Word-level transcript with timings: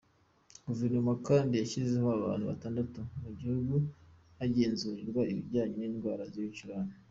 Guverinoma 0.67 1.13
kandi 1.27 1.53
yashyizeho 1.55 2.07
ahantu 2.17 2.45
hatandatu 2.51 2.99
mu 3.21 3.31
gihugu 3.39 3.73
hagenzurirwa 4.39 5.21
ibijyanye 5.31 5.75
n’indwara 5.79 6.23
y’ibicurane. 6.35 6.93